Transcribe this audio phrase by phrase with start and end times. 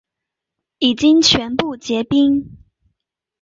[0.79, 2.57] 已经全部结冰